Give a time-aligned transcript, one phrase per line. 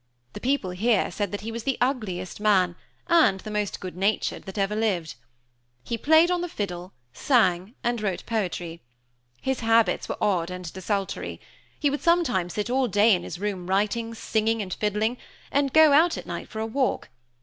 [0.33, 4.45] The people here said that he was the ugliest man, and the most good natured,
[4.45, 5.13] that ever lived.
[5.83, 8.81] He played on the fiddle, sang, and wrote poetry.
[9.43, 11.39] His habits were odd and desultory.
[11.79, 15.17] He would sometimes sit all day in his room writing, singing, and fiddling,
[15.51, 17.09] and go out at night for a walk.